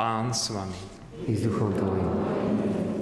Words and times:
Pán 0.00 0.32
s 0.32 0.48
vami. 0.48 0.80
I 1.28 1.36
s 1.36 1.44
duchom 1.44 1.76
tvojim. 1.76 2.08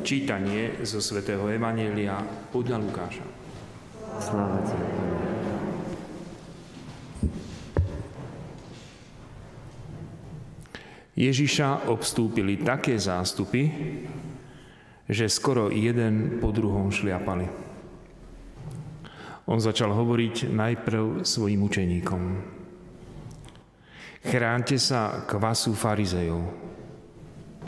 Čítanie 0.03 0.83
zo 0.83 0.99
svätého 0.99 1.47
Evanielia 1.47 2.18
podľa 2.50 2.83
Lukáša. 2.83 3.23
Sláva 4.18 4.59
ti. 4.67 4.75
Ježiša 11.14 11.86
obstúpili 11.86 12.66
také 12.66 12.99
zástupy, 12.99 13.71
že 15.07 15.30
skoro 15.30 15.71
jeden 15.71 16.43
po 16.43 16.50
druhom 16.50 16.90
šliapali. 16.90 17.46
On 19.46 19.62
začal 19.62 19.94
hovoriť 19.94 20.50
najprv 20.50 21.22
svojim 21.22 21.62
učeníkom. 21.62 22.22
Chránte 24.26 24.82
sa 24.82 25.22
kvasu 25.30 25.79
farizejov, 25.79 26.67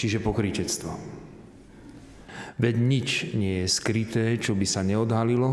čiže 0.00 0.24
pokrytectvo. 0.24 1.20
Veď 2.56 2.74
nič 2.80 3.08
nie 3.36 3.64
je 3.64 3.68
skryté, 3.68 4.40
čo 4.40 4.56
by 4.56 4.64
sa 4.64 4.80
neodhalilo 4.80 5.50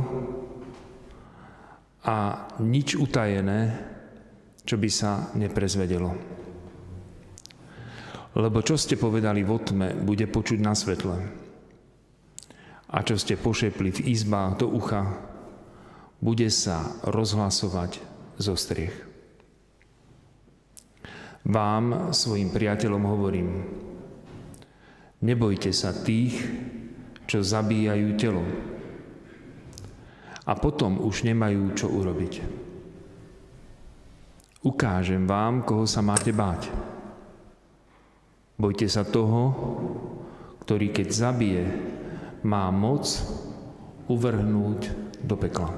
a 2.07 2.47
nič 2.63 2.95
utajené, 2.95 3.75
čo 4.63 4.79
by 4.79 4.89
sa 4.91 5.31
neprezvedelo. 5.35 6.15
Lebo 8.37 8.59
čo 8.63 8.79
ste 8.79 8.95
povedali 8.95 9.43
vo 9.43 9.59
tme, 9.59 9.95
bude 10.03 10.27
počuť 10.31 10.59
na 10.63 10.71
svetle. 10.71 11.17
A 12.87 12.97
čo 13.03 13.19
ste 13.19 13.35
pošepli 13.35 13.91
v 13.91 14.03
izbách 14.15 14.63
do 14.63 14.67
ucha, 14.71 15.03
bude 16.23 16.47
sa 16.47 16.95
rozhlasovať 17.03 17.99
zo 18.39 18.55
striech. 18.55 18.95
Vám, 21.47 22.11
svojim 22.11 22.51
priateľom, 22.51 23.03
hovorím, 23.07 23.49
nebojte 25.21 25.73
sa 25.73 25.93
tých, 25.93 26.37
čo 27.27 27.43
zabíjajú 27.43 28.07
telo. 28.15 28.45
A 30.47 30.55
potom 30.55 31.03
už 31.03 31.27
nemajú 31.27 31.75
čo 31.75 31.91
urobiť. 31.91 32.33
Ukážem 34.63 35.27
vám, 35.27 35.67
koho 35.67 35.83
sa 35.83 35.99
máte 35.99 36.31
báť. 36.31 36.71
Bojte 38.57 38.89
sa 38.89 39.05
toho, 39.05 39.53
ktorý 40.65 40.89
keď 40.89 41.07
zabije, 41.13 41.63
má 42.47 42.71
moc 42.73 43.05
uvrhnúť 44.07 44.79
do 45.21 45.35
pekla. 45.35 45.71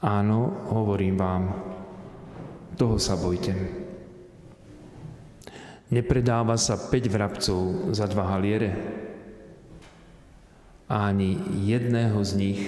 Áno, 0.00 0.68
hovorím 0.72 1.16
vám, 1.20 1.42
toho 2.76 2.96
sa 2.96 3.16
bojte. 3.20 3.79
Nepredáva 5.90 6.54
sa 6.54 6.78
5 6.78 7.10
vrabcov 7.10 7.60
za 7.90 8.06
dva 8.06 8.30
haliere 8.38 8.70
a 10.86 11.10
ani 11.10 11.34
jedného 11.66 12.18
z 12.22 12.32
nich 12.38 12.62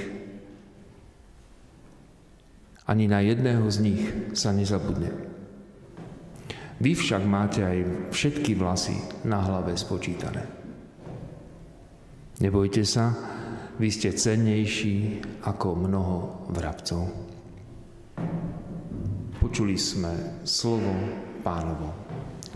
ani 2.87 3.07
na 3.07 3.23
jedného 3.23 3.63
z 3.71 3.79
nich 3.79 4.03
sa 4.35 4.51
nezabudne. 4.51 5.15
Vy 6.83 6.99
však 6.99 7.23
máte 7.23 7.63
aj 7.63 8.11
všetky 8.11 8.59
vlasy 8.59 8.99
na 9.23 9.39
hlave 9.39 9.79
spočítané. 9.79 10.43
Nebojte 12.43 12.83
sa, 12.83 13.15
vy 13.79 13.87
ste 13.87 14.11
cennejší 14.11 15.23
ako 15.47 15.79
mnoho 15.79 16.17
vrabcov. 16.51 17.07
Počuli 19.39 19.79
sme 19.79 20.43
slovo 20.43 20.91
pánovo. 21.47 22.02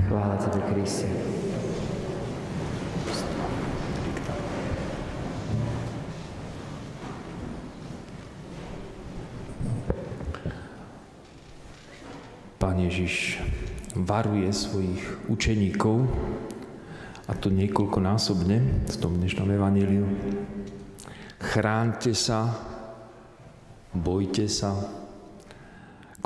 Chvála 0.04 0.36
Tebe, 0.36 0.60
Kriste. 0.68 1.08
Pán 12.58 12.76
Ježiš, 12.84 13.40
varuje 13.96 14.52
svojich 14.52 15.00
učeníkov, 15.32 16.04
a 17.26 17.32
to 17.34 17.50
niekoľkonásobne 17.50 18.86
v 18.86 18.96
tom 19.00 19.18
dnešnom 19.18 19.50
evaníliu. 19.50 20.06
Chránte 21.40 22.14
sa, 22.14 22.54
bojte 23.96 24.46
sa. 24.46 25.05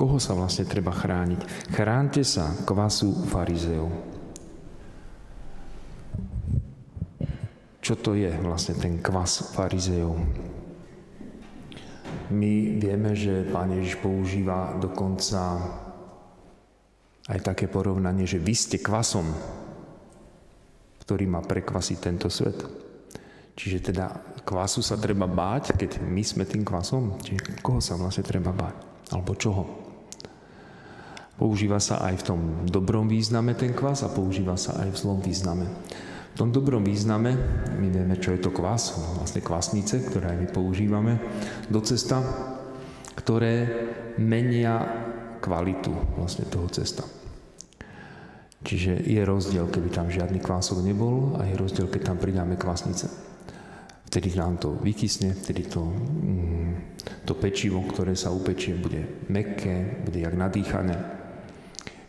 Koho 0.00 0.16
sa 0.16 0.32
vlastne 0.32 0.64
treba 0.64 0.96
chrániť? 0.96 1.68
Chránte 1.76 2.24
sa 2.24 2.56
kvasu 2.64 3.12
farizeov. 3.28 3.92
Čo 7.84 8.00
to 8.00 8.16
je 8.16 8.32
vlastne 8.40 8.80
ten 8.80 8.96
kvas 9.04 9.52
farizeov? 9.52 10.16
My 12.32 12.80
vieme, 12.80 13.12
že 13.12 13.44
Pán 13.52 13.76
Ježiš 13.76 14.00
používa 14.00 14.72
dokonca 14.80 15.68
aj 17.28 17.40
také 17.44 17.68
porovnanie, 17.68 18.24
že 18.24 18.40
vy 18.40 18.56
ste 18.56 18.80
kvasom, 18.80 19.28
ktorý 21.04 21.28
má 21.28 21.44
prekvasiť 21.44 21.98
tento 22.00 22.32
svet. 22.32 22.56
Čiže 23.52 23.92
teda 23.92 24.06
kvasu 24.48 24.80
sa 24.80 24.96
treba 24.96 25.28
báť, 25.28 25.76
keď 25.76 26.00
my 26.00 26.24
sme 26.24 26.48
tým 26.48 26.64
kvasom. 26.64 27.20
Čiže 27.20 27.60
koho 27.60 27.84
sa 27.84 28.00
vlastne 28.00 28.24
treba 28.24 28.48
báť? 28.48 28.80
Alebo 29.12 29.36
čoho? 29.36 29.89
Používa 31.40 31.80
sa 31.80 32.04
aj 32.04 32.20
v 32.20 32.26
tom 32.28 32.40
dobrom 32.68 33.08
význame 33.08 33.56
ten 33.56 33.72
kvas 33.72 34.04
a 34.04 34.12
používa 34.12 34.60
sa 34.60 34.76
aj 34.84 34.92
v 34.92 35.00
zlom 35.00 35.24
význame. 35.24 35.64
V 36.30 36.36
tom 36.36 36.52
dobrom 36.52 36.84
význame, 36.84 37.32
my 37.80 37.88
vieme, 37.88 38.20
čo 38.20 38.36
je 38.36 38.44
to 38.44 38.52
kvas, 38.52 38.92
vlastne 39.16 39.40
kvasnice, 39.40 40.04
ktoré 40.04 40.36
aj 40.36 40.38
my 40.44 40.48
používame 40.52 41.16
do 41.72 41.80
cesta, 41.80 42.20
ktoré 43.16 43.66
menia 44.20 44.84
kvalitu 45.40 45.96
vlastne 46.20 46.44
toho 46.44 46.68
cesta. 46.68 47.08
Čiže 48.60 49.08
je 49.08 49.24
rozdiel, 49.24 49.72
keby 49.72 49.88
tam 49.88 50.12
žiadny 50.12 50.44
kvások 50.44 50.84
nebol 50.84 51.40
a 51.40 51.48
je 51.48 51.56
rozdiel, 51.56 51.88
keď 51.88 52.12
tam 52.12 52.20
pridáme 52.20 52.60
kvasnice. 52.60 53.08
Vtedy 54.12 54.36
nám 54.36 54.60
to 54.60 54.76
vykysne, 54.76 55.32
vtedy 55.32 55.72
to, 55.72 55.86
mm, 55.88 57.00
to 57.24 57.32
pečivo, 57.32 57.80
ktoré 57.88 58.12
sa 58.12 58.28
upečie, 58.28 58.76
bude 58.76 59.24
mekké, 59.32 60.04
bude 60.04 60.20
jak 60.20 60.36
nadýchané. 60.36 61.19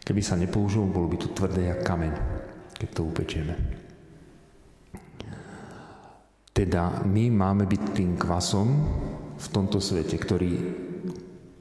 Keby 0.01 0.21
sa 0.25 0.35
nepoužilo, 0.35 0.89
bolo 0.89 1.07
by 1.07 1.17
to 1.21 1.29
tvrdé 1.33 1.69
jak 1.69 1.85
kameň, 1.85 2.13
keď 2.77 2.89
to 2.91 3.01
upečieme. 3.05 3.53
Teda 6.51 7.05
my 7.07 7.31
máme 7.31 7.63
byť 7.69 7.81
tým 7.95 8.19
kvasom 8.19 8.67
v 9.37 9.47
tomto 9.49 9.79
svete, 9.79 10.17
ktorý 10.19 10.51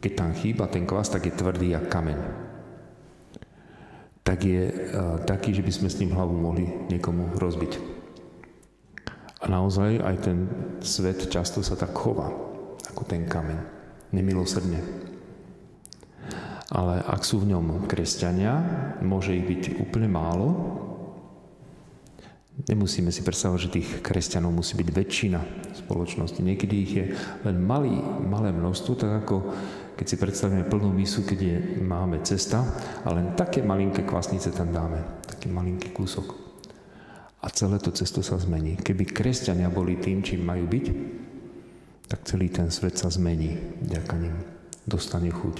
keď 0.00 0.12
tam 0.16 0.32
chýba 0.32 0.64
ten 0.66 0.88
kvas, 0.88 1.12
tak 1.12 1.28
je 1.28 1.36
tvrdý 1.36 1.76
jak 1.76 1.92
kameň. 1.92 2.18
Tak 4.24 4.38
je 4.40 4.62
uh, 4.64 5.20
taký, 5.28 5.52
že 5.52 5.60
by 5.60 5.72
sme 5.72 5.88
s 5.92 6.00
ním 6.00 6.16
hlavu 6.16 6.32
mohli 6.32 6.64
niekomu 6.88 7.36
rozbiť. 7.36 7.76
A 9.40 9.46
naozaj 9.48 10.00
aj 10.00 10.16
ten 10.24 10.48
svet 10.80 11.28
často 11.28 11.60
sa 11.60 11.76
tak 11.76 11.92
chová, 11.92 12.32
ako 12.88 13.02
ten 13.04 13.28
kameň, 13.28 13.60
nemilosrdne. 14.12 14.80
Ale 16.70 17.02
ak 17.02 17.26
sú 17.26 17.42
v 17.42 17.50
ňom 17.50 17.90
kresťania, 17.90 18.54
môže 19.02 19.34
ich 19.34 19.42
byť 19.42 19.62
úplne 19.82 20.06
málo. 20.06 20.48
Nemusíme 22.60 23.10
si 23.10 23.26
predstavovať, 23.26 23.60
že 23.66 23.74
tých 23.74 23.88
kresťanov 24.04 24.54
musí 24.54 24.78
byť 24.78 24.88
väčšina 24.92 25.40
spoločnosti. 25.82 26.38
Niekedy 26.38 26.74
ich 26.78 26.92
je 26.94 27.06
len 27.42 27.56
malý, 27.58 27.98
malé 28.22 28.54
množstvo, 28.54 28.92
tak 28.94 29.26
ako 29.26 29.36
keď 29.98 30.06
si 30.06 30.16
predstavíme 30.16 30.64
plnú 30.70 30.94
misu, 30.94 31.26
keď 31.26 31.38
je, 31.40 31.56
máme 31.82 32.22
cesta 32.22 32.62
a 33.02 33.08
len 33.10 33.34
také 33.34 33.60
malinké 33.66 34.06
kvasnice 34.06 34.54
tam 34.54 34.70
dáme, 34.70 35.26
taký 35.26 35.50
malinký 35.50 35.90
kúsok. 35.90 36.50
A 37.40 37.48
celé 37.48 37.80
to 37.80 37.90
cesto 37.90 38.20
sa 38.20 38.36
zmení. 38.36 38.76
Keby 38.76 39.10
kresťania 39.10 39.72
boli 39.72 39.96
tým, 39.96 40.20
čím 40.20 40.44
majú 40.44 40.68
byť, 40.68 40.86
tak 42.06 42.20
celý 42.28 42.52
ten 42.52 42.68
svet 42.68 43.00
sa 43.00 43.08
zmení 43.08 43.56
vďaka. 43.80 44.14
Dostane 44.84 45.32
chuť. 45.32 45.56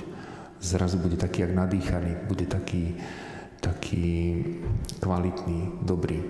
Zrazu 0.60 1.00
bude 1.00 1.16
taký, 1.16 1.48
jak 1.48 1.56
nadýchaný, 1.56 2.28
bude 2.28 2.44
taký, 2.44 3.00
taký 3.64 4.44
kvalitný, 5.00 5.80
dobrý. 5.80 6.20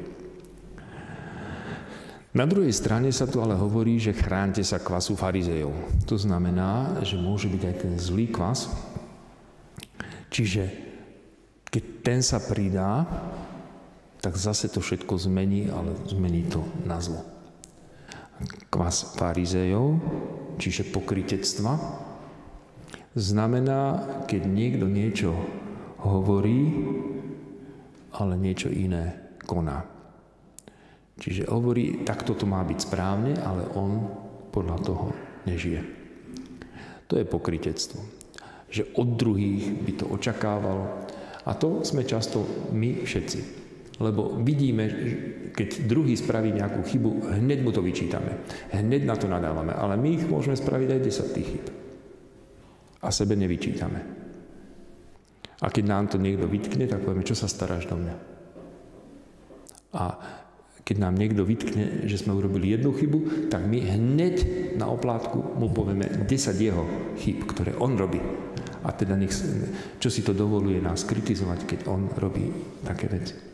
Na 2.31 2.47
druhej 2.47 2.71
strane 2.71 3.11
sa 3.11 3.27
tu 3.27 3.43
ale 3.43 3.59
hovorí, 3.59 3.99
že 3.99 4.15
chránte 4.15 4.63
sa 4.63 4.79
kvasu 4.79 5.19
farizejov. 5.19 5.75
To 6.07 6.15
znamená, 6.15 7.03
že 7.03 7.19
môže 7.19 7.51
byť 7.51 7.63
aj 7.67 7.77
ten 7.83 7.95
zlý 7.99 8.31
kvas. 8.31 8.71
Čiže 10.31 10.71
keď 11.67 11.85
ten 12.07 12.23
sa 12.23 12.39
pridá, 12.39 13.03
tak 14.23 14.39
zase 14.39 14.71
to 14.71 14.79
všetko 14.79 15.19
zmení, 15.27 15.75
ale 15.75 15.91
zmení 16.07 16.47
to 16.47 16.63
na 16.87 17.03
zlo. 17.03 17.27
Kvas 18.71 19.19
farizejov, 19.19 19.99
čiže 20.63 20.87
pokritectva, 20.95 21.75
znamená, 23.15 24.03
keď 24.27 24.43
niekto 24.47 24.87
niečo 24.87 25.35
hovorí 26.01 26.71
ale 28.17 28.35
niečo 28.35 28.73
iné 28.73 29.39
koná. 29.47 29.87
Čiže 31.21 31.53
hovorí, 31.53 32.03
takto 32.03 32.33
to 32.33 32.49
má 32.49 32.65
byť 32.65 32.79
správne, 32.81 33.37
ale 33.45 33.69
on 33.77 34.09
podľa 34.51 34.77
toho 34.83 35.07
nežije. 35.45 35.81
To 37.13 37.21
je 37.21 37.29
pokritectvo. 37.29 38.01
Že 38.71 38.83
od 38.97 39.09
druhých 39.21 39.65
by 39.85 39.93
to 40.01 40.07
očakával. 40.09 41.07
A 41.45 41.53
to 41.55 41.85
sme 41.85 42.09
často 42.09 42.43
my 42.73 43.05
všetci. 43.05 43.61
Lebo 44.01 44.41
vidíme, 44.41 44.89
keď 45.53 45.85
druhý 45.85 46.17
spraví 46.17 46.57
nejakú 46.57 46.81
chybu, 46.89 47.37
hneď 47.37 47.59
mu 47.61 47.69
to 47.69 47.85
vyčítame. 47.85 48.41
Hneď 48.73 49.05
na 49.05 49.17
to 49.19 49.29
nadávame. 49.29 49.77
Ale 49.77 50.01
my 50.01 50.09
ich 50.17 50.25
môžeme 50.25 50.57
spraviť 50.57 50.89
aj 50.89 51.01
10 51.05 51.37
tých 51.37 51.49
chyb. 51.53 51.67
A 53.01 53.09
sebe 53.09 53.37
nevyčítame. 53.37 54.01
A 55.61 55.67
keď 55.69 55.85
nám 55.85 56.05
to 56.09 56.17
niekto 56.17 56.49
vytkne, 56.49 56.89
tak 56.89 57.05
povieme, 57.05 57.25
čo 57.25 57.37
sa 57.37 57.49
staráš 57.49 57.89
do 57.89 57.97
mňa. 57.97 58.17
A 59.97 60.05
keď 60.85 60.97
nám 61.01 61.15
niekto 61.21 61.45
vytkne, 61.45 62.09
že 62.09 62.21
sme 62.21 62.37
urobili 62.37 62.73
jednu 62.73 62.93
chybu, 62.97 63.51
tak 63.53 63.69
my 63.69 63.79
hneď 63.85 64.37
na 64.81 64.89
oplátku 64.89 65.39
mu 65.61 65.69
povieme 65.71 66.27
10 66.27 66.57
jeho 66.57 66.85
chyb, 67.21 67.45
ktoré 67.45 67.77
on 67.77 67.95
robí. 67.97 68.21
A 68.81 68.97
teda 68.97 69.13
nech, 69.17 69.33
čo 70.01 70.09
si 70.09 70.25
to 70.25 70.33
dovoluje 70.33 70.81
nás 70.81 71.05
kritizovať, 71.05 71.69
keď 71.69 71.81
on 71.93 72.09
robí 72.17 72.49
také 72.81 73.13
veci 73.13 73.51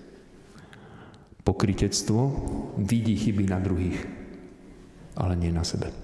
pokritectvo 1.46 2.20
vidí 2.82 3.14
chyby 3.14 3.46
na 3.46 3.62
druhých, 3.62 4.02
ale 5.14 5.38
nie 5.38 5.54
na 5.54 5.62
sebe. 5.62 5.94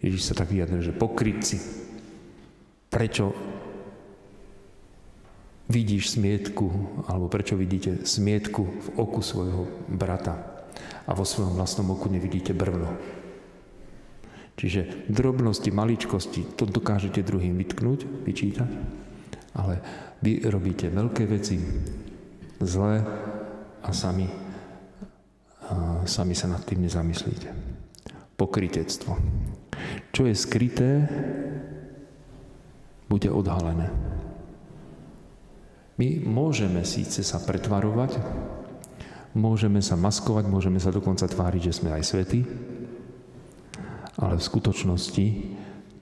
Ježiš 0.00 0.32
sa 0.32 0.34
tak 0.40 0.48
vyjadril, 0.48 0.80
že 0.80 0.96
pokrytci, 0.96 1.60
prečo 2.88 3.36
vidíš 5.68 6.16
smietku, 6.16 6.66
alebo 7.08 7.28
prečo 7.28 7.54
vidíte 7.54 8.08
smietku 8.08 8.62
v 8.64 8.88
oku 8.96 9.20
svojho 9.20 9.68
brata 9.92 10.64
a 11.04 11.12
vo 11.12 11.24
svojom 11.24 11.56
vlastnom 11.56 11.92
oku 11.92 12.08
nevidíte 12.08 12.56
brvno. 12.56 12.96
Čiže 14.58 15.06
drobnosti, 15.06 15.70
maličkosti, 15.70 16.58
to 16.58 16.66
dokážete 16.66 17.22
druhým 17.22 17.54
vytknúť, 17.54 18.26
vyčítať, 18.26 18.70
ale 19.54 19.74
vy 20.18 20.42
robíte 20.50 20.90
veľké 20.90 21.30
veci, 21.30 21.62
zlé, 22.58 23.06
a 23.78 23.90
sami, 23.94 24.26
a 25.70 26.02
sami 26.04 26.34
sa 26.34 26.50
nad 26.50 26.62
tým 26.66 26.82
nezamyslíte. 26.82 27.48
Pokritectvo. 28.34 29.14
Čo 30.10 30.26
je 30.26 30.34
skryté, 30.34 30.90
bude 33.08 33.32
odhalené. 33.32 33.88
My 35.98 36.22
môžeme 36.22 36.86
síce 36.86 37.26
sa 37.26 37.42
pretvarovať, 37.42 38.22
môžeme 39.34 39.82
sa 39.82 39.98
maskovať, 39.98 40.46
môžeme 40.46 40.78
sa 40.78 40.94
dokonca 40.94 41.26
tváriť, 41.26 41.72
že 41.72 41.76
sme 41.82 41.90
aj 41.90 42.02
svety, 42.06 42.40
ale 44.22 44.38
v 44.38 44.46
skutočnosti 44.46 45.26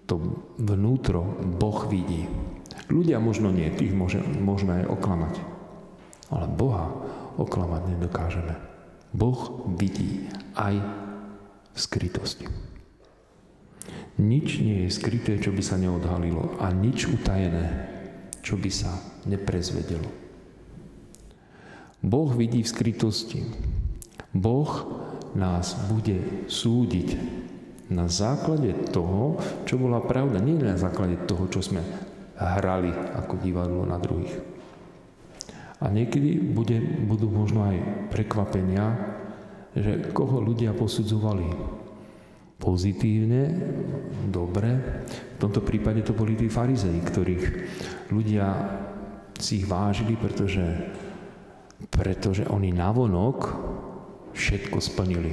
to 0.05 0.15
vnútro 0.61 1.25
Boh 1.57 1.89
vidí. 1.89 2.29
Ľudia 2.93 3.19
možno 3.19 3.51
nie, 3.51 3.67
tých 3.73 3.97
môže, 3.97 4.21
môžeme 4.23 4.85
aj 4.85 4.93
oklamať. 4.93 5.35
Ale 6.31 6.47
Boha 6.53 6.93
oklamať 7.41 7.83
nedokážeme. 7.97 8.55
Boh 9.17 9.67
vidí 9.75 10.29
aj 10.55 10.79
v 11.73 11.79
skrytosti. 11.79 12.47
Nič 14.17 14.65
nie 14.65 14.89
je 14.89 14.97
skryté, 14.97 15.37
čo 15.37 15.53
by 15.53 15.61
sa 15.61 15.77
neodhalilo 15.77 16.57
a 16.57 16.73
nič 16.73 17.05
utajené, 17.05 17.69
čo 18.41 18.57
by 18.57 18.71
sa 18.73 18.97
neprezvedelo. 19.29 20.09
Boh 22.01 22.31
vidí 22.33 22.65
v 22.65 22.73
skrytosti. 22.73 23.45
Boh 24.33 24.73
nás 25.37 25.77
bude 25.93 26.49
súdiť 26.49 27.09
na 27.93 28.09
základe 28.09 28.73
toho, 28.89 29.37
čo 29.69 29.77
bola 29.77 30.01
pravda. 30.01 30.41
Nie 30.41 30.57
na 30.59 30.81
základe 30.81 31.21
toho, 31.29 31.47
čo 31.53 31.61
sme 31.61 31.85
hrali 32.37 32.93
ako 32.93 33.37
divadlo 33.41 33.85
na 33.85 34.01
druhých. 34.01 34.33
A 35.77 35.93
niekedy 35.93 36.41
bude, 36.41 36.81
budú 37.05 37.29
možno 37.29 37.69
aj 37.69 38.09
prekvapenia, 38.09 38.97
že 39.77 40.09
koho 40.17 40.41
ľudia 40.41 40.73
posudzovali 40.73 41.45
pozitívne, 42.57 43.53
dobre. 44.29 45.03
V 45.37 45.39
tomto 45.39 45.61
prípade 45.61 46.01
to 46.03 46.17
boli 46.17 46.35
tí 46.35 46.49
farizei, 46.49 46.97
ktorých 46.99 47.45
ľudia 48.11 48.47
si 49.37 49.61
ich 49.63 49.67
vážili, 49.69 50.17
pretože, 50.17 50.65
pretože 51.93 52.49
oni 52.49 52.73
navonok 52.73 53.39
všetko 54.33 54.79
splnili. 54.81 55.33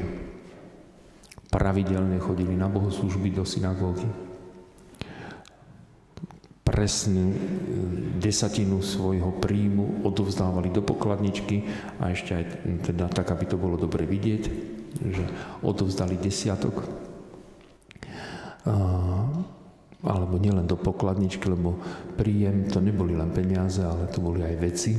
Pravidelne 1.48 2.18
chodili 2.20 2.58
na 2.58 2.68
bohoslužby 2.68 3.30
do 3.31 3.46
synagógy 3.46 4.10
presnú 6.74 7.30
e, 7.30 7.38
desatinu 8.18 8.81
svojho 8.81 9.38
príjmu 9.38 10.02
odovzdávali 10.10 10.74
do 10.74 10.81
pokladničky 10.81 11.70
a 12.02 12.10
ešte 12.10 12.34
aj 12.34 12.44
teda 12.90 13.06
tak, 13.14 13.30
aby 13.30 13.46
to 13.46 13.62
bolo 13.62 13.78
dobre 13.78 14.10
vidieť, 14.10 14.44
že 15.14 15.24
odovzdali 15.62 16.18
desiatok. 16.18 16.81
Alebo 20.04 20.36
nielen 20.36 20.68
do 20.68 20.75
pokladničky, 20.75 21.48
lebo 21.48 21.80
príjem 22.19 22.68
to 22.68 22.83
neboli 22.83 23.15
len 23.15 23.31
peniaze, 23.31 23.80
ale 23.80 24.12
to 24.12 24.19
boli 24.19 24.44
aj 24.44 24.56
veci. 24.60 24.92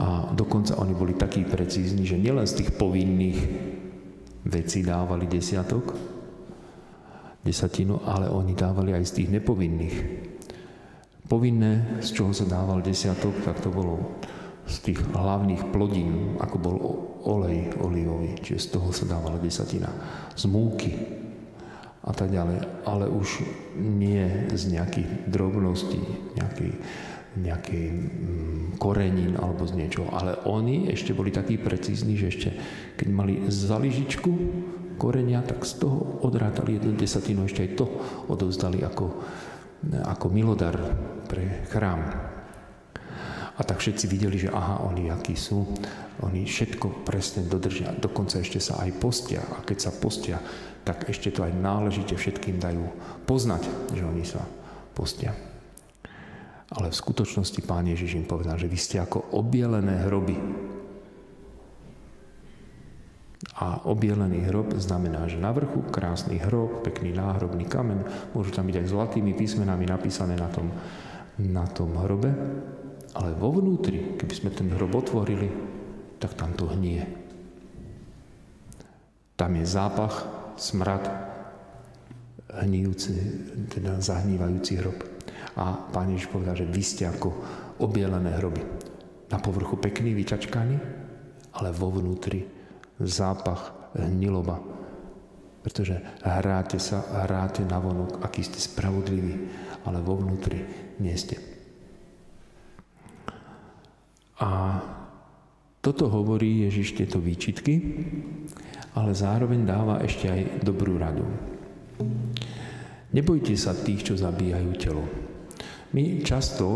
A 0.00 0.32
dokonca 0.34 0.80
oni 0.80 0.96
boli 0.96 1.14
takí 1.14 1.46
precízni, 1.46 2.02
že 2.02 2.18
nielen 2.18 2.48
z 2.48 2.64
tých 2.64 2.70
povinných 2.74 3.38
vecí 4.48 4.82
dávali 4.82 5.30
desiatok, 5.30 5.94
desatinu, 7.44 8.02
ale 8.02 8.26
oni 8.32 8.56
dávali 8.56 8.96
aj 8.96 9.04
z 9.04 9.12
tých 9.20 9.28
nepovinných. 9.40 9.96
Povinné, 11.24 12.00
z 12.04 12.08
čoho 12.12 12.32
sa 12.36 12.44
dával 12.44 12.84
desiatok, 12.84 13.32
tak 13.44 13.60
to 13.64 13.72
bolo 13.72 14.20
z 14.64 14.76
tých 14.92 15.00
hlavných 15.12 15.72
plodín, 15.72 16.40
ako 16.40 16.56
bol 16.56 16.76
olej 17.24 17.72
olivový, 17.80 18.36
čiže 18.40 18.60
z 18.60 18.68
toho 18.76 18.88
sa 18.92 19.04
dávala 19.08 19.36
desatina. 19.40 19.88
Z 20.32 20.48
múky 20.48 20.92
a 22.04 22.12
tak 22.12 22.28
ďalej, 22.28 22.84
ale 22.84 23.08
už 23.08 23.40
nie 23.80 24.52
z 24.52 24.62
nejakých 24.76 25.10
drobností, 25.24 26.00
nejakej, 26.36 26.72
nejakej 27.40 27.86
mm, 27.88 28.64
korenín 28.76 29.40
alebo 29.40 29.64
z 29.64 29.72
niečoho. 29.72 30.12
Ale 30.12 30.36
oni 30.44 30.92
ešte 30.92 31.16
boli 31.16 31.32
takí 31.32 31.56
precízni, 31.56 32.20
že 32.20 32.28
ešte 32.28 32.50
keď 33.00 33.08
mali 33.08 33.34
za 33.48 33.80
lyžičku 33.80 34.30
korenia, 35.00 35.40
tak 35.42 35.64
z 35.64 35.80
toho 35.80 36.20
odrátali 36.22 36.76
jednu 36.76 36.92
desatinu, 36.94 37.48
ešte 37.48 37.64
aj 37.64 37.70
to 37.80 37.86
odovzdali 38.28 38.84
ako, 38.84 39.06
ako 40.04 40.26
milodar 40.28 40.76
pre 41.26 41.64
chrám. 41.72 42.34
A 43.54 43.62
tak 43.62 43.78
všetci 43.78 44.10
videli, 44.10 44.34
že 44.34 44.50
aha, 44.50 44.82
oni 44.82 45.14
akí 45.14 45.38
sú, 45.38 45.62
oni 46.26 46.42
všetko 46.42 47.06
presne 47.06 47.46
dodržia, 47.46 47.94
dokonca 47.94 48.42
ešte 48.42 48.58
sa 48.58 48.82
aj 48.82 48.90
postia. 48.98 49.46
A 49.46 49.62
keď 49.62 49.78
sa 49.78 49.90
postia, 49.94 50.42
tak 50.82 51.06
ešte 51.06 51.30
to 51.30 51.46
aj 51.46 51.54
náležite 51.54 52.18
všetkým 52.18 52.58
dajú 52.58 52.82
poznať, 53.30 53.62
že 53.94 54.02
oni 54.02 54.24
sa 54.26 54.42
postia. 54.90 55.30
Ale 56.74 56.90
v 56.90 56.98
skutočnosti 56.98 57.62
Pán 57.62 57.86
Ježiš 57.86 58.18
im 58.18 58.26
povedal, 58.26 58.58
že 58.58 58.66
vy 58.66 58.78
ste 58.78 58.98
ako 58.98 59.38
obielené 59.38 60.02
hroby. 60.02 60.34
A 63.54 63.86
obielený 63.86 64.50
hrob 64.50 64.74
znamená, 64.82 65.30
že 65.30 65.38
na 65.38 65.54
vrchu 65.54 65.78
krásny 65.94 66.42
hrob, 66.42 66.82
pekný 66.82 67.14
náhrobný 67.14 67.70
kameň, 67.70 68.32
môžu 68.34 68.50
tam 68.50 68.66
byť 68.66 68.82
aj 68.82 68.90
zlatými 68.90 69.30
písmenami 69.30 69.86
napísané 69.86 70.34
na 70.34 70.50
tom, 70.50 70.74
na 71.38 71.62
tom 71.70 71.94
hrobe, 72.02 72.34
ale 73.14 73.30
vo 73.38 73.54
vnútri, 73.54 74.18
keby 74.18 74.34
sme 74.34 74.50
ten 74.50 74.68
hrob 74.74 74.90
otvorili, 74.98 75.46
tak 76.18 76.34
tam 76.34 76.50
to 76.58 76.66
hnie. 76.66 77.06
Tam 79.38 79.54
je 79.54 79.64
zápach, 79.66 80.26
smrad, 80.58 81.06
hnijúci, 82.50 83.10
teda 83.70 83.98
zahnívajúci 83.98 84.78
hrob. 84.78 84.98
A 85.54 85.78
Pán 85.90 86.10
Ježiš 86.10 86.30
povedal, 86.30 86.58
že 86.58 86.66
vy 86.66 86.82
ste 86.82 87.06
ako 87.06 87.30
obielené 87.78 88.34
hroby. 88.38 88.62
Na 89.30 89.38
povrchu 89.38 89.78
pekný, 89.78 90.14
vyčačkaný, 90.14 90.76
ale 91.54 91.68
vo 91.74 91.90
vnútri 91.94 92.46
zápach 92.98 93.94
hniloba. 93.94 94.58
Pretože 95.62 96.02
hráte 96.22 96.76
sa, 96.82 97.02
hráte 97.24 97.62
na 97.64 97.78
vonok, 97.78 98.20
aký 98.20 98.42
ste 98.42 98.58
spravodliví, 98.58 99.34
ale 99.86 99.98
vo 100.02 100.18
vnútri 100.18 100.60
nie 101.00 101.14
ste. 101.14 101.53
Toto 105.84 106.08
hovorí 106.08 106.64
Ježiš 106.64 106.96
tieto 106.96 107.20
výčitky, 107.20 107.76
ale 108.96 109.12
zároveň 109.12 109.68
dáva 109.68 110.00
ešte 110.00 110.32
aj 110.32 110.64
dobrú 110.64 110.96
radu. 110.96 111.28
Nebojte 113.12 113.52
sa 113.54 113.76
tých, 113.76 114.08
čo 114.08 114.14
zabíjajú 114.16 114.70
telo. 114.80 115.04
My 115.92 116.24
často 116.24 116.66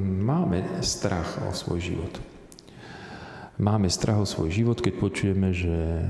máme 0.00 0.80
strach 0.80 1.44
o 1.44 1.52
svoj 1.52 1.92
život. 1.92 2.14
Máme 3.60 3.92
strach 3.92 4.24
o 4.24 4.26
svoj 4.26 4.50
život, 4.50 4.80
keď 4.80 4.94
počujeme, 4.96 5.52
že 5.52 6.08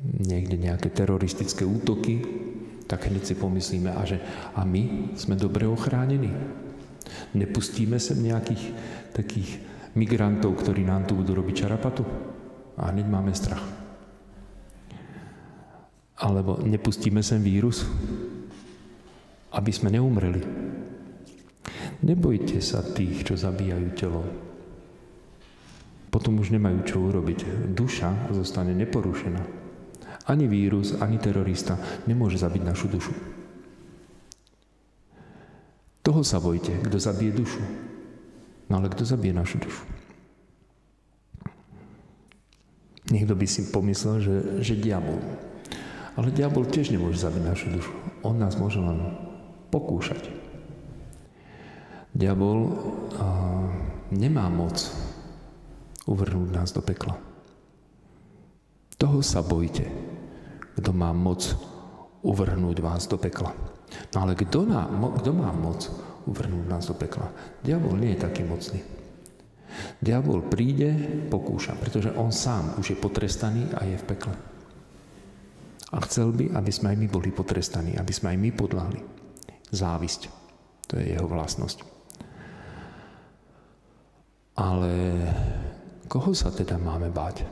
niekde 0.00 0.56
nejaké 0.56 0.88
teroristické 0.88 1.66
útoky, 1.66 2.24
tak 2.88 3.10
hneď 3.10 3.26
si 3.26 3.34
pomyslíme, 3.36 3.90
a, 3.92 4.02
že, 4.06 4.22
a 4.56 4.64
my 4.64 5.12
sme 5.18 5.36
dobre 5.36 5.66
ochránení. 5.68 6.30
Nepustíme 7.36 8.00
sem 8.00 8.22
nejakých 8.22 8.64
takých 9.12 9.60
migrantov, 9.94 10.58
ktorí 10.60 10.86
nám 10.86 11.06
tu 11.06 11.18
budú 11.18 11.38
robiť 11.38 11.66
čarapatu. 11.66 12.04
A 12.80 12.90
hneď 12.94 13.06
máme 13.10 13.34
strach. 13.34 13.62
Alebo 16.20 16.60
nepustíme 16.60 17.24
sem 17.24 17.40
vírus, 17.40 17.88
aby 19.56 19.72
sme 19.72 19.92
neumreli. 19.92 20.42
Nebojte 22.00 22.60
sa 22.64 22.80
tých, 22.80 23.24
čo 23.24 23.36
zabíjajú 23.36 23.88
telo. 23.96 24.22
Potom 26.10 26.40
už 26.40 26.52
nemajú 26.52 26.78
čo 26.84 26.96
urobiť. 27.00 27.70
Duša 27.72 28.32
zostane 28.34 28.72
neporušená. 28.74 29.42
Ani 30.28 30.46
vírus, 30.48 30.98
ani 31.00 31.16
terorista 31.16 31.80
nemôže 32.04 32.36
zabiť 32.40 32.62
našu 32.62 32.86
dušu. 32.88 33.12
Toho 36.00 36.24
sa 36.24 36.40
bojte, 36.40 36.74
kto 36.80 36.96
zabije 36.96 37.32
dušu. 37.36 37.89
No 38.70 38.78
ale 38.78 38.86
kto 38.86 39.02
zabije 39.02 39.34
našu 39.34 39.58
dušu? 39.58 39.82
Niekto 43.10 43.34
by 43.34 43.46
si 43.50 43.74
pomyslel, 43.74 44.22
že, 44.22 44.34
že 44.62 44.78
diabol. 44.78 45.18
Ale 46.14 46.30
diabol 46.30 46.62
tiež 46.70 46.94
nemôže 46.94 47.18
zabiť 47.18 47.42
našu 47.42 47.66
dušu. 47.74 47.92
On 48.22 48.38
nás 48.38 48.54
môže 48.54 48.78
len 48.78 49.18
pokúšať. 49.74 50.30
Diabol 52.14 52.70
a, 53.18 53.26
nemá 54.14 54.46
moc 54.46 54.78
uvrhnúť 56.06 56.48
nás 56.54 56.70
do 56.70 56.82
pekla. 56.82 57.18
Toho 58.94 59.18
sa 59.26 59.42
bojte, 59.42 59.90
kto 60.78 60.90
má 60.94 61.10
moc 61.10 61.50
uvrhnúť 62.22 62.78
vás 62.78 63.10
do 63.10 63.18
pekla. 63.18 63.50
No 64.14 64.22
ale 64.22 64.38
kto, 64.38 64.70
má, 64.70 64.86
kto 65.18 65.30
má 65.34 65.50
moc 65.50 65.88
uvrhnúť 66.26 66.64
nás 66.68 66.84
do 66.88 66.96
pekla? 66.96 67.30
Diabol 67.64 67.96
nie 67.96 68.16
je 68.16 68.24
taký 68.24 68.42
mocný. 68.44 68.80
Diabol 70.02 70.50
príde, 70.50 70.90
pokúša, 71.30 71.78
pretože 71.78 72.10
on 72.18 72.34
sám 72.34 72.76
už 72.76 72.94
je 72.94 72.98
potrestaný 72.98 73.70
a 73.76 73.86
je 73.86 73.96
v 73.96 74.08
pekle. 74.08 74.34
A 75.90 75.96
chcel 76.06 76.30
by, 76.30 76.54
aby 76.54 76.70
sme 76.70 76.94
aj 76.94 76.98
my 76.98 77.06
boli 77.10 77.30
potrestaní, 77.34 77.98
aby 77.98 78.12
sme 78.14 78.34
aj 78.34 78.38
my 78.38 78.50
podľahli. 78.54 79.00
Závisť. 79.70 80.22
To 80.90 80.98
je 80.98 81.14
jeho 81.14 81.26
vlastnosť. 81.26 81.78
Ale 84.58 84.92
koho 86.10 86.34
sa 86.34 86.50
teda 86.50 86.78
máme 86.78 87.10
báť? 87.10 87.46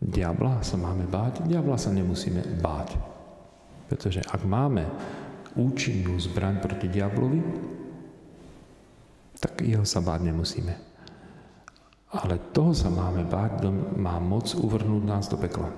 Diabla 0.00 0.60
sa 0.60 0.76
máme 0.76 1.08
báť? 1.08 1.44
Diabla 1.44 1.76
sa 1.80 1.92
nemusíme 1.92 2.60
báť. 2.60 2.96
Pretože 3.88 4.20
ak 4.24 4.42
máme 4.44 4.84
účinnú 5.56 6.20
zbraň 6.20 6.60
proti 6.60 6.86
diablovi, 6.92 7.40
tak 9.40 9.64
jeho 9.64 9.84
sa 9.84 10.04
báť 10.04 10.20
nemusíme. 10.28 10.74
Ale 12.16 12.40
toho 12.54 12.72
sa 12.72 12.88
máme 12.88 13.28
báť, 13.28 13.60
kto 13.60 13.68
má 13.98 14.16
moc 14.22 14.52
uvrhnúť 14.56 15.02
nás 15.04 15.26
do 15.28 15.36
pekla. 15.36 15.68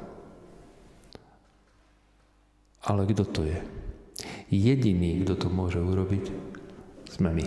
Ale 2.87 3.09
kto 3.11 3.25
to 3.27 3.43
je? 3.43 3.59
Jediný, 4.49 5.25
kto 5.25 5.35
to 5.35 5.49
môže 5.51 5.83
urobiť, 5.83 6.31
sme 7.11 7.35
my. 7.35 7.47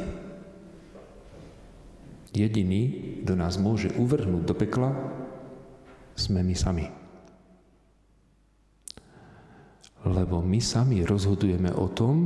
Jediný, 2.31 2.81
kto 3.23 3.33
nás 3.35 3.59
môže 3.59 3.91
uvrhnúť 3.95 4.43
do 4.43 4.55
pekla, 4.55 4.91
sme 6.15 6.43
my 6.43 6.55
sami. 6.55 7.00
Lebo 10.01 10.41
my 10.41 10.57
sami 10.57 11.05
rozhodujeme 11.05 11.69
o 11.77 11.85
tom, 11.93 12.25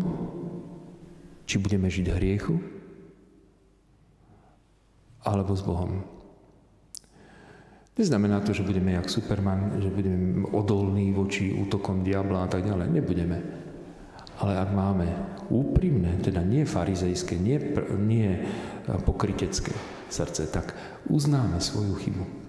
či 1.44 1.60
budeme 1.60 1.92
žiť 1.92 2.08
hriechu, 2.16 2.56
alebo 5.26 5.52
s 5.58 5.62
Bohom. 5.66 6.06
Neznamená 7.96 8.44
to, 8.44 8.52
že 8.52 8.68
budeme 8.68 8.92
jak 8.92 9.08
Superman, 9.08 9.80
že 9.80 9.88
budeme 9.88 10.44
odolní 10.52 11.16
voči 11.16 11.56
útokom 11.56 12.04
diabla 12.04 12.44
a 12.46 12.50
tak 12.52 12.68
ďalej. 12.68 12.92
Nebudeme. 12.92 13.38
Ale 14.36 14.60
ak 14.60 14.70
máme 14.76 15.08
úprimné, 15.48 16.20
teda 16.20 16.44
nie 16.44 16.68
farizejské, 16.68 17.40
nie, 17.40 17.56
nie 18.04 18.44
pokrytecké 19.08 19.72
srdce, 20.12 20.44
tak 20.52 20.76
uznáme 21.08 21.64
svoju 21.64 21.96
chybu. 21.96 22.45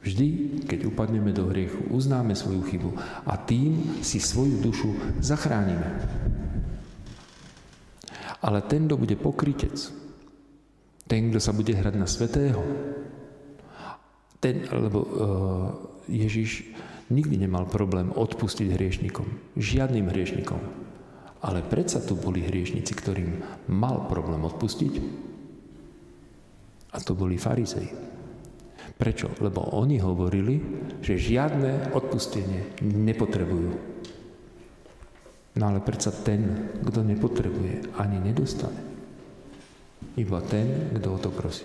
Vždy, 0.00 0.60
keď 0.64 0.88
upadneme 0.88 1.28
do 1.36 1.52
hriechu, 1.52 1.84
uznáme 1.92 2.32
svoju 2.32 2.64
chybu 2.64 2.90
a 3.28 3.36
tým 3.36 4.00
si 4.00 4.16
svoju 4.16 4.56
dušu 4.64 5.20
zachránime. 5.20 5.84
Ale 8.40 8.64
ten, 8.64 8.88
kto 8.88 8.96
bude 8.96 9.20
pokrytec, 9.20 9.76
ten, 11.04 11.28
kto 11.28 11.36
sa 11.36 11.52
bude 11.52 11.76
hrať 11.76 11.94
na 12.00 12.08
svetého. 12.08 12.64
Ten, 14.40 14.64
lebo 14.72 14.98
uh, 15.04 15.08
Ježiš 16.08 16.64
nikdy 17.12 17.44
nemal 17.44 17.68
problém 17.68 18.08
odpustiť 18.08 18.72
hriešnikom. 18.72 19.28
Žiadnym 19.60 20.08
hriešnikom. 20.08 20.60
Ale 21.44 21.60
predsa 21.60 22.00
tu 22.00 22.16
boli 22.16 22.40
hriešnici, 22.40 22.96
ktorým 22.96 23.44
mal 23.68 24.08
problém 24.08 24.40
odpustiť. 24.48 24.94
A 26.94 26.98
to 27.04 27.12
boli 27.12 27.36
farizei. 27.36 27.92
Prečo? 29.00 29.32
Lebo 29.40 29.64
oni 29.80 29.96
hovorili, 29.96 30.60
že 31.00 31.16
žiadne 31.16 31.96
odpustenie 31.96 32.84
nepotrebujú. 32.84 33.72
No 35.56 35.62
ale 35.64 35.80
predsa 35.80 36.12
ten, 36.12 36.68
kto 36.84 37.00
nepotrebuje, 37.00 37.96
ani 37.96 38.20
nedostane. 38.20 38.76
Iba 40.20 40.44
ten, 40.44 40.92
kto 41.00 41.16
o 41.16 41.18
to 41.18 41.32
prosí. 41.32 41.64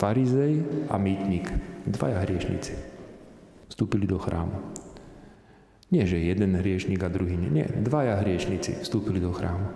Farizej 0.00 0.64
a 0.88 0.96
mýtnik, 0.96 1.52
dvaja 1.84 2.24
hriešnici, 2.24 2.72
vstúpili 3.68 4.08
do 4.08 4.16
chrámu. 4.16 4.56
Nie, 5.92 6.08
že 6.08 6.16
jeden 6.16 6.56
hriešnik 6.56 7.00
a 7.04 7.12
druhý 7.12 7.36
nie. 7.36 7.50
Nie, 7.52 7.68
dvaja 7.68 8.16
hriešnici 8.24 8.80
vstúpili 8.80 9.20
do 9.20 9.36
chrámu. 9.36 9.68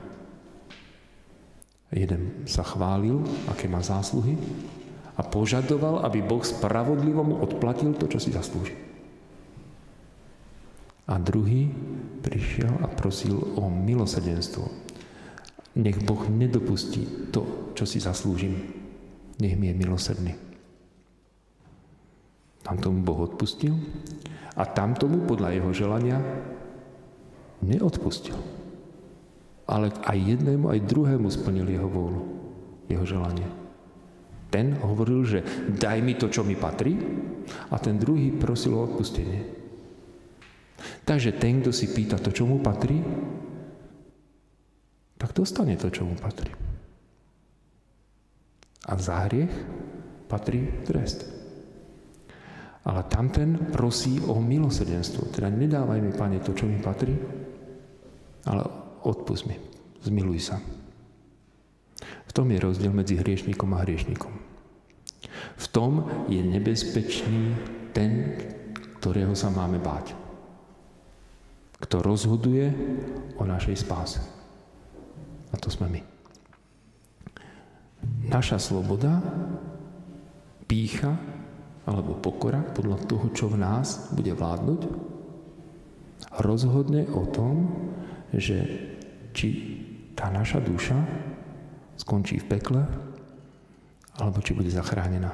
Jeden 1.93 2.49
sa 2.49 2.65
chválil, 2.65 3.21
aké 3.53 3.69
má 3.69 3.85
zásluhy 3.85 4.41
a 5.23 5.31
požadoval, 5.31 6.03
aby 6.03 6.19
Boh 6.19 6.43
spravodlivo 6.43 7.23
mu 7.23 7.39
odplatil 7.39 7.95
to, 7.95 8.11
čo 8.11 8.19
si 8.19 8.35
zaslúži. 8.35 8.75
A 11.07 11.15
druhý 11.23 11.71
prišiel 12.27 12.83
a 12.83 12.91
prosil 12.91 13.39
o 13.39 13.71
milosedenstvo, 13.71 14.67
nech 15.79 16.03
Boh 16.03 16.27
nedopustí 16.27 17.31
to, 17.31 17.71
čo 17.79 17.87
si 17.87 18.03
zaslúžim. 18.03 18.59
Nech 19.39 19.55
mi 19.55 19.71
je 19.71 19.79
milosrdný. 19.79 20.35
Tam 22.67 22.83
tomu 22.83 23.07
Boh 23.07 23.31
odpustil 23.31 23.79
a 24.59 24.67
tam 24.67 24.99
tomu 24.99 25.23
podľa 25.23 25.55
jeho 25.55 25.71
želania 25.71 26.19
neodpustil. 27.63 28.39
Ale 29.71 29.95
aj 30.03 30.19
jednému, 30.19 30.67
aj 30.67 30.87
druhému 30.91 31.31
splnil 31.31 31.71
jeho 31.71 31.87
vôľu, 31.87 32.23
jeho 32.91 33.07
želanie. 33.07 33.62
Ten 34.53 34.77
hovoril, 34.85 35.25
že 35.25 35.41
daj 35.73 35.99
mi 36.05 36.13
to, 36.21 36.29
čo 36.29 36.45
mi 36.45 36.61
patrí 36.61 36.93
a 37.73 37.81
ten 37.81 37.97
druhý 37.97 38.37
prosil 38.37 38.77
o 38.77 38.85
odpustenie. 38.85 39.41
Takže 41.09 41.41
ten, 41.41 41.65
kto 41.65 41.73
si 41.73 41.89
pýta 41.89 42.21
to, 42.21 42.29
čo 42.29 42.45
mu 42.45 42.61
patrí, 42.61 43.01
tak 45.17 45.33
dostane 45.33 45.79
to, 45.81 45.89
čo 45.89 46.05
mu 46.05 46.19
patrí. 46.19 46.53
A 48.91 48.93
za 48.99 49.25
hriech 49.25 49.55
patrí 50.27 50.83
trest. 50.83 51.23
Ale 52.83 53.07
tamten 53.07 53.71
prosí 53.71 54.19
o 54.19 54.43
milosrdenstvo. 54.43 55.31
Teda 55.31 55.47
nedávaj 55.47 56.03
mi, 56.03 56.11
Pane, 56.11 56.43
to, 56.43 56.51
čo 56.51 56.67
mi 56.67 56.83
patrí, 56.83 57.15
ale 58.51 58.63
odpust 59.07 59.47
mi, 59.47 59.55
zmiluj 60.03 60.41
sa. 60.43 60.59
V 62.27 62.33
tom 62.35 62.51
je 62.51 62.59
rozdiel 62.59 62.91
medzi 62.91 63.15
hriešnikom 63.15 63.71
a 63.79 63.87
hriešnikom. 63.87 64.42
V 65.63 65.67
tom 65.71 65.93
je 66.27 66.43
nebezpečný 66.43 67.55
ten, 67.95 68.35
ktorého 68.99 69.35
sa 69.39 69.51
máme 69.55 69.79
báť. 69.79 70.15
Kto 71.79 72.03
rozhoduje 72.03 72.67
o 73.39 73.45
našej 73.47 73.77
spáse. 73.79 74.23
A 75.51 75.59
to 75.59 75.71
sme 75.71 75.87
my. 75.87 76.03
Naša 78.27 78.59
sloboda, 78.59 79.23
pícha 80.67 81.15
alebo 81.87 82.19
pokora 82.19 82.63
podľa 82.63 82.99
toho, 83.07 83.27
čo 83.35 83.47
v 83.51 83.61
nás 83.63 84.11
bude 84.15 84.35
vládnuť, 84.35 84.81
rozhodne 86.43 87.07
o 87.11 87.27
tom, 87.29 87.55
že 88.33 88.63
či 89.37 89.49
tá 90.15 90.31
naša 90.31 90.63
duša 90.63 90.97
skončí 91.99 92.41
v 92.41 92.49
pekle, 92.57 92.83
alebo 94.21 94.45
či 94.45 94.53
bude 94.53 94.69
zachránená. 94.69 95.33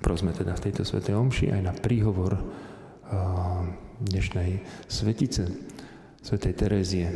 Prosme 0.00 0.32
teda 0.32 0.56
v 0.56 0.64
tejto 0.70 0.82
svetej 0.88 1.12
omši 1.12 1.52
aj 1.52 1.60
na 1.60 1.72
príhovor 1.76 2.40
uh, 2.40 2.42
dnešnej 4.00 4.64
svetice, 4.88 5.44
svetej 6.24 6.52
Terézie, 6.56 7.08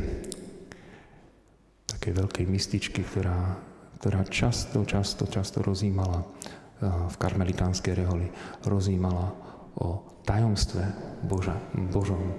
také 1.89 2.13
veľkej 2.13 2.45
mystičky, 2.45 3.01
ktorá, 3.01 3.57
ktorá 4.03 4.21
často, 4.29 4.85
často, 4.85 5.25
často 5.25 5.65
rozímala 5.65 6.21
uh, 6.21 7.09
v 7.09 7.17
karmelitánskej 7.17 8.05
reholi, 8.05 8.29
rozímala 8.69 9.33
o 9.81 10.21
tajomstve 10.29 10.85
Boža, 11.25 11.57
Božom. 11.89 12.37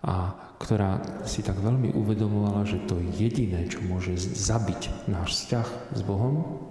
A 0.00 0.45
ktorá 0.56 1.22
si 1.28 1.44
tak 1.44 1.60
veľmi 1.60 1.92
uvedomovala, 1.92 2.64
že 2.64 2.84
to 2.88 2.96
jediné, 3.16 3.68
čo 3.68 3.84
môže 3.84 4.16
zabiť 4.16 5.08
náš 5.08 5.36
vzťah 5.36 5.68
s 5.92 6.00
Bohom, 6.00 6.64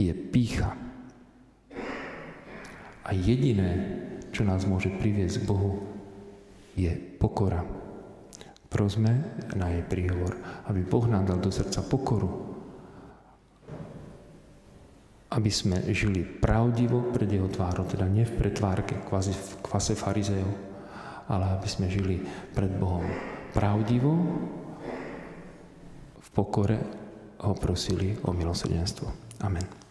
je 0.00 0.12
pícha. 0.12 0.72
A 3.06 3.14
jediné, 3.14 3.70
čo 4.32 4.42
nás 4.42 4.64
môže 4.66 4.90
priviesť 4.90 5.44
k 5.44 5.48
Bohu, 5.48 5.84
je 6.76 6.92
pokora. 7.20 7.64
Prosme 8.66 9.38
na 9.56 9.72
jej 9.72 9.84
príhovor, 9.86 10.36
aby 10.68 10.84
Boh 10.84 11.06
nám 11.08 11.24
dal 11.24 11.38
do 11.40 11.48
srdca 11.48 11.80
pokoru, 11.86 12.28
aby 15.32 15.50
sme 15.52 15.80
žili 15.92 16.24
pravdivo 16.24 17.12
pred 17.12 17.28
jeho 17.30 17.48
tvárou, 17.48 17.88
teda 17.88 18.08
nie 18.08 18.24
v 18.24 18.36
pretvárke, 18.36 18.98
v 18.98 19.54
kvase 19.64 19.94
farizejov, 19.94 20.75
ale 21.30 21.58
aby 21.58 21.68
sme 21.68 21.90
žili 21.90 22.22
pred 22.54 22.70
Bohom 22.76 23.06
pravdivo, 23.54 24.12
v 26.20 26.28
pokore 26.34 26.78
ho 27.40 27.54
prosili 27.56 28.16
o 28.26 28.32
milosrdenstvo. 28.34 29.38
Amen. 29.44 29.85